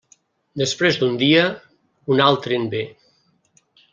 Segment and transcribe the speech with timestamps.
[0.61, 1.43] Després d'un dia,
[2.15, 2.83] un altre en ve.